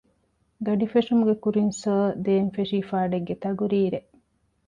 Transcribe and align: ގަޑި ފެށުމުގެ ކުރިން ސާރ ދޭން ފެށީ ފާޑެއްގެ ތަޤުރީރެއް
ގަޑި 0.65 0.87
ފެށުމުގެ 0.93 1.35
ކުރިން 1.43 1.73
ސާރ 1.81 2.07
ދޭން 2.25 2.49
ފެށީ 2.55 2.77
ފާޑެއްގެ 2.89 3.35
ތަޤުރީރެއް 3.43 4.09